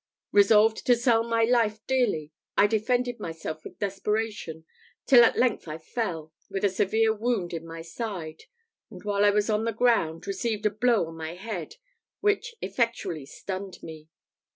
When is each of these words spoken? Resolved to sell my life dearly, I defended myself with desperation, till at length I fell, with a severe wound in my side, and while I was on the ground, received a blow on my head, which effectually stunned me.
Resolved 0.31 0.83
to 0.87 0.95
sell 0.95 1.23
my 1.23 1.43
life 1.43 1.85
dearly, 1.85 2.31
I 2.57 2.65
defended 2.65 3.19
myself 3.19 3.63
with 3.63 3.77
desperation, 3.77 4.65
till 5.05 5.23
at 5.23 5.37
length 5.37 5.67
I 5.67 5.77
fell, 5.77 6.33
with 6.49 6.63
a 6.65 6.69
severe 6.69 7.13
wound 7.13 7.53
in 7.53 7.67
my 7.67 7.83
side, 7.83 8.45
and 8.89 9.03
while 9.03 9.23
I 9.23 9.29
was 9.29 9.47
on 9.47 9.63
the 9.65 9.71
ground, 9.71 10.25
received 10.25 10.65
a 10.65 10.71
blow 10.71 11.05
on 11.05 11.17
my 11.17 11.35
head, 11.35 11.75
which 12.19 12.55
effectually 12.63 13.27
stunned 13.27 13.83
me. 13.83 14.09